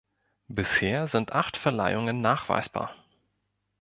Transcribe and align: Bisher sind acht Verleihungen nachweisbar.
Bisher 0.47 1.07
sind 1.07 1.33
acht 1.33 1.57
Verleihungen 1.57 2.21
nachweisbar. 2.21 2.95